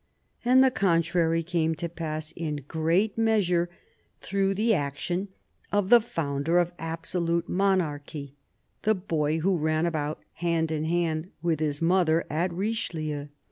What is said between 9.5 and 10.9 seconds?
ran about hand in